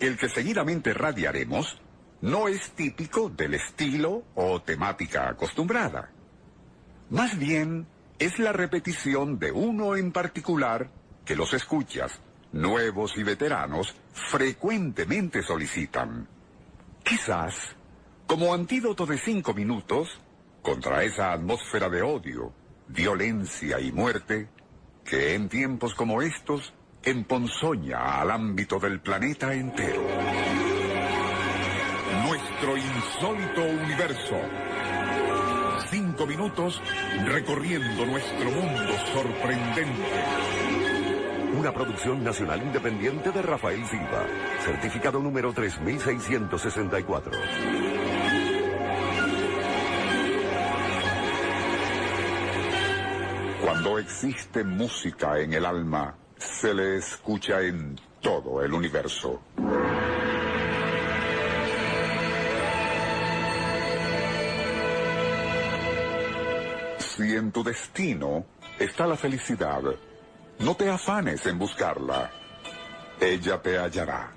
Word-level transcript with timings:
El 0.00 0.16
que 0.16 0.28
seguidamente 0.28 0.94
radiaremos 0.94 1.80
no 2.20 2.48
es 2.48 2.70
típico 2.72 3.30
del 3.30 3.54
estilo 3.54 4.24
o 4.34 4.62
temática 4.62 5.28
acostumbrada. 5.28 6.10
Más 7.10 7.38
bien 7.38 7.86
es 8.18 8.38
la 8.38 8.52
repetición 8.52 9.38
de 9.38 9.52
uno 9.52 9.96
en 9.96 10.12
particular 10.12 10.90
que 11.24 11.36
los 11.36 11.52
escuchas, 11.52 12.20
nuevos 12.52 13.16
y 13.16 13.22
veteranos, 13.22 13.94
frecuentemente 14.12 15.42
solicitan. 15.42 16.28
Quizás, 17.04 17.54
como 18.26 18.54
antídoto 18.54 19.06
de 19.06 19.18
cinco 19.18 19.54
minutos, 19.54 20.08
contra 20.62 21.02
esa 21.02 21.32
atmósfera 21.32 21.88
de 21.88 22.02
odio, 22.02 22.52
violencia 22.88 23.80
y 23.80 23.92
muerte, 23.92 24.48
que 25.04 25.34
en 25.34 25.48
tiempos 25.48 25.94
como 25.94 26.20
estos 26.22 26.72
emponzoña 27.02 28.20
al 28.20 28.30
ámbito 28.30 28.78
del 28.78 29.00
planeta 29.00 29.52
entero. 29.54 30.02
Nuestro 32.26 32.76
insólito 32.76 33.62
universo. 33.62 34.36
Cinco 35.90 36.26
minutos 36.26 36.82
recorriendo 37.24 38.04
nuestro 38.04 38.50
mundo 38.50 38.92
sorprendente. 39.12 40.12
Una 41.58 41.72
producción 41.72 42.22
nacional 42.22 42.62
independiente 42.62 43.30
de 43.32 43.42
Rafael 43.42 43.84
Silva. 43.86 44.26
Certificado 44.64 45.20
número 45.20 45.52
3664. 45.52 47.32
Cuando 53.62 53.98
existe 53.98 54.64
música 54.64 55.38
en 55.40 55.52
el 55.54 55.64
alma, 55.64 56.17
se 56.38 56.74
le 56.74 56.96
escucha 56.96 57.60
en 57.60 57.98
todo 58.20 58.62
el 58.62 58.72
universo. 58.72 59.40
Si 66.98 67.34
en 67.34 67.50
tu 67.50 67.64
destino 67.64 68.46
está 68.78 69.06
la 69.06 69.16
felicidad, 69.16 69.82
no 70.60 70.74
te 70.76 70.88
afanes 70.88 71.44
en 71.46 71.58
buscarla. 71.58 72.30
Ella 73.20 73.60
te 73.60 73.78
hallará. 73.78 74.32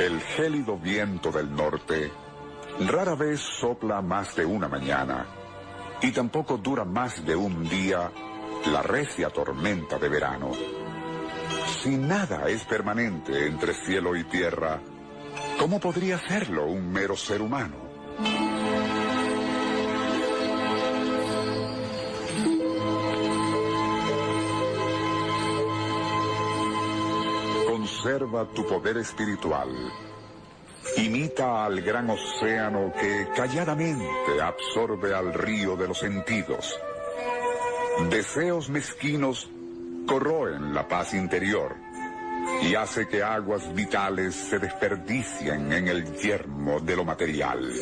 El 0.00 0.20
gélido 0.20 0.78
viento 0.78 1.30
del 1.30 1.54
norte 1.54 2.10
rara 2.80 3.14
vez 3.14 3.40
sopla 3.40 4.00
más 4.02 4.34
de 4.34 4.44
una 4.44 4.68
mañana 4.68 5.26
y 6.00 6.10
tampoco 6.10 6.58
dura 6.58 6.84
más 6.84 7.24
de 7.24 7.36
un 7.36 7.68
día 7.68 8.10
la 8.66 8.82
recia 8.82 9.30
tormenta 9.30 9.98
de 9.98 10.08
verano. 10.08 10.50
Si 11.82 11.96
nada 11.96 12.48
es 12.48 12.64
permanente 12.64 13.46
entre 13.46 13.74
cielo 13.74 14.16
y 14.16 14.24
tierra, 14.24 14.80
¿cómo 15.58 15.78
podría 15.80 16.18
serlo 16.18 16.66
un 16.66 16.92
mero 16.92 17.16
ser 17.16 17.40
humano? 17.40 17.76
Conserva 27.68 28.46
tu 28.46 28.66
poder 28.66 28.98
espiritual. 28.98 29.68
Imita 31.02 31.64
al 31.64 31.80
gran 31.80 32.08
océano 32.10 32.92
que 32.92 33.26
calladamente 33.34 34.40
absorbe 34.40 35.12
al 35.12 35.34
río 35.34 35.74
de 35.74 35.88
los 35.88 35.98
sentidos. 35.98 36.78
Deseos 38.08 38.70
mezquinos 38.70 39.50
corroen 40.06 40.72
la 40.72 40.86
paz 40.86 41.12
interior 41.14 41.74
y 42.62 42.76
hace 42.76 43.08
que 43.08 43.20
aguas 43.20 43.74
vitales 43.74 44.36
se 44.36 44.60
desperdicien 44.60 45.72
en 45.72 45.88
el 45.88 46.16
yermo 46.18 46.78
de 46.78 46.94
lo 46.94 47.04
material. 47.04 47.72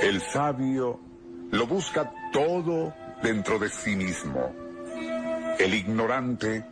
El 0.00 0.22
sabio 0.22 1.00
lo 1.50 1.66
busca 1.66 2.10
todo 2.32 2.94
dentro 3.22 3.58
de 3.58 3.68
sí 3.68 3.94
mismo. 3.94 4.65
El 5.58 5.74
ignorante 5.74 6.64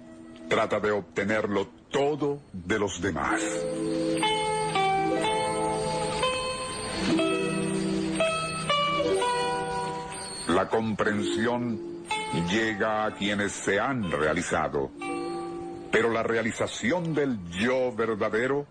trata 0.49 0.78
de 0.78 0.91
obtenerlo 0.91 1.69
todo 1.91 2.43
de 2.53 2.78
los 2.78 3.00
demás. 3.00 3.41
La 10.49 10.69
comprensión 10.69 11.81
llega 12.50 13.06
a 13.06 13.15
quienes 13.15 13.53
se 13.53 13.81
han 13.81 14.11
realizado, 14.11 14.91
pero 15.91 16.11
la 16.11 16.22
realización 16.22 17.15
del 17.15 17.39
yo 17.51 17.93
verdadero 17.95 18.66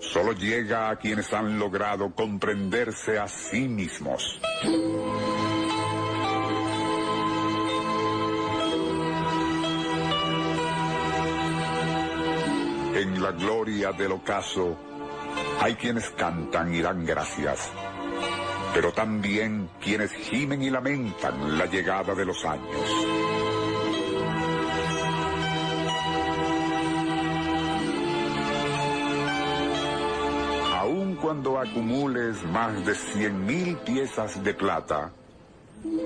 solo 0.00 0.32
llega 0.32 0.90
a 0.90 0.96
quienes 0.96 1.32
han 1.32 1.58
logrado 1.58 2.14
comprenderse 2.14 3.18
a 3.18 3.28
sí 3.28 3.68
mismos. 3.68 4.40
En 13.04 13.22
la 13.22 13.32
gloria 13.32 13.92
del 13.92 14.12
ocaso 14.12 14.78
hay 15.60 15.74
quienes 15.74 16.08
cantan 16.12 16.74
y 16.74 16.80
dan 16.80 17.04
gracias, 17.04 17.70
pero 18.72 18.92
también 18.92 19.68
quienes 19.78 20.10
gimen 20.10 20.62
y 20.62 20.70
lamentan 20.70 21.58
la 21.58 21.66
llegada 21.66 22.14
de 22.14 22.24
los 22.24 22.42
años. 22.46 22.66
Aun 30.72 31.16
cuando 31.16 31.58
acumules 31.58 32.42
más 32.44 32.86
de 32.86 32.94
cien 32.94 33.44
mil 33.44 33.76
piezas 33.84 34.42
de 34.42 34.54
plata, 34.54 35.12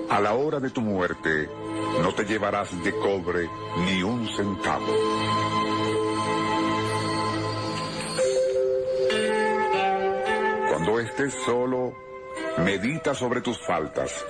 a 0.09 0.19
la 0.19 0.33
hora 0.33 0.59
de 0.59 0.69
tu 0.69 0.81
muerte 0.81 1.49
no 2.03 2.13
te 2.13 2.25
llevarás 2.25 2.71
de 2.83 2.91
cobre 2.99 3.49
ni 3.85 4.03
un 4.03 4.27
centavo. 4.27 5.38
Cuando 10.79 11.01
estés 11.01 11.33
solo, 11.43 11.93
medita 12.59 13.13
sobre 13.13 13.41
tus 13.41 13.59
faltas. 13.67 14.25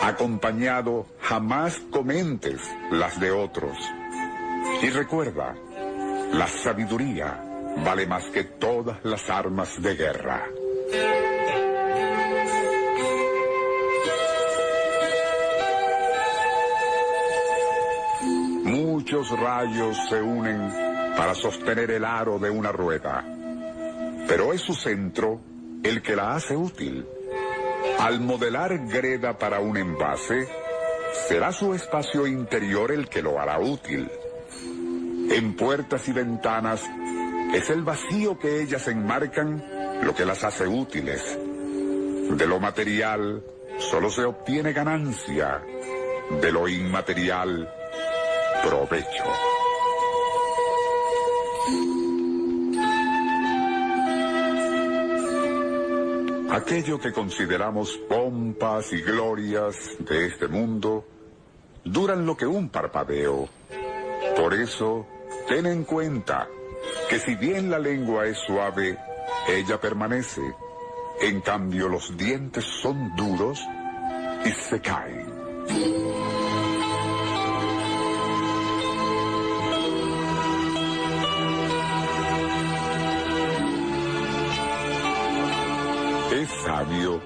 Acompañado, 0.00 1.06
jamás 1.20 1.76
comentes 1.90 2.60
las 2.92 3.18
de 3.18 3.32
otros. 3.32 3.76
Y 4.80 4.90
recuerda, 4.90 5.56
la 6.32 6.46
sabiduría 6.46 7.42
vale 7.84 8.06
más 8.06 8.30
que 8.30 8.44
todas 8.44 9.04
las 9.04 9.28
armas 9.28 9.82
de 9.82 9.96
guerra. 9.96 10.46
Muchos 18.62 19.28
rayos 19.30 19.98
se 20.08 20.22
unen 20.22 20.70
para 21.16 21.34
sostener 21.34 21.90
el 21.90 22.04
aro 22.04 22.38
de 22.38 22.50
una 22.50 22.70
rueda, 22.70 23.24
pero 24.28 24.52
es 24.52 24.60
su 24.60 24.72
centro 24.72 25.55
el 25.88 26.02
que 26.02 26.16
la 26.16 26.34
hace 26.34 26.56
útil. 26.56 27.06
Al 28.00 28.20
modelar 28.20 28.86
greda 28.88 29.38
para 29.38 29.60
un 29.60 29.76
envase, 29.76 30.48
será 31.28 31.52
su 31.52 31.74
espacio 31.74 32.26
interior 32.26 32.90
el 32.92 33.08
que 33.08 33.22
lo 33.22 33.40
hará 33.40 33.58
útil. 33.58 34.10
En 35.30 35.54
puertas 35.56 36.08
y 36.08 36.12
ventanas, 36.12 36.82
es 37.54 37.70
el 37.70 37.82
vacío 37.82 38.38
que 38.38 38.62
ellas 38.62 38.86
enmarcan 38.88 39.64
lo 40.02 40.14
que 40.14 40.24
las 40.24 40.44
hace 40.44 40.66
útiles. 40.66 41.38
De 42.30 42.46
lo 42.46 42.58
material 42.58 43.42
solo 43.78 44.10
se 44.10 44.24
obtiene 44.24 44.72
ganancia, 44.72 45.62
de 46.40 46.52
lo 46.52 46.68
inmaterial, 46.68 47.72
provecho. 48.62 49.55
Aquello 56.56 56.98
que 56.98 57.12
consideramos 57.12 57.98
pompas 58.08 58.90
y 58.94 59.02
glorias 59.02 59.76
de 59.98 60.24
este 60.24 60.48
mundo 60.48 61.04
duran 61.84 62.24
lo 62.24 62.34
que 62.34 62.46
un 62.46 62.70
parpadeo. 62.70 63.46
Por 64.34 64.54
eso, 64.54 65.06
ten 65.46 65.66
en 65.66 65.84
cuenta 65.84 66.48
que 67.10 67.18
si 67.18 67.34
bien 67.34 67.68
la 67.68 67.78
lengua 67.78 68.24
es 68.24 68.38
suave, 68.38 68.96
ella 69.46 69.78
permanece. 69.78 70.40
En 71.20 71.42
cambio, 71.42 71.90
los 71.90 72.16
dientes 72.16 72.64
son 72.64 73.14
duros 73.16 73.60
y 74.46 74.50
se 74.52 74.80
caen. 74.80 76.05
Es 86.36 86.50
sabio 86.50 87.22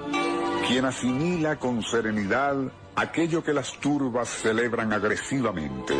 quien 0.68 0.84
asimila 0.84 1.56
con 1.56 1.82
serenidad 1.82 2.54
aquello 2.94 3.42
que 3.42 3.52
las 3.52 3.72
turbas 3.80 4.28
celebran 4.28 4.92
agresivamente, 4.92 5.96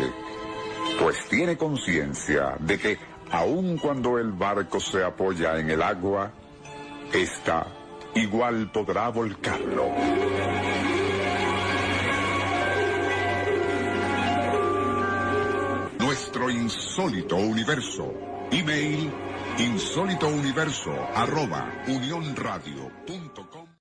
pues 0.97 1.27
tiene 1.27 1.57
conciencia 1.57 2.55
de 2.57 2.79
que 2.79 2.97
aun 3.29 3.77
cuando 3.79 4.17
el 4.17 4.31
barco 4.31 4.79
se 4.79 5.03
apoya 5.03 5.59
en 5.59 5.71
el 5.71 5.81
agua, 5.81 6.31
ésta 7.11 7.67
igual 8.15 8.71
podrá 8.71 9.09
volcarlo. 9.09 9.89
Nuestro 15.99 16.49
insólito 16.49 17.35
universo. 17.35 18.13
Email 18.51 19.11
insólitouniverso 19.57 20.91
arroba 21.15 21.65
unionradio.com 21.87 23.70